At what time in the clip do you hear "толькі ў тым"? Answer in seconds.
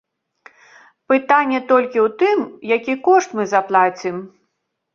1.73-2.37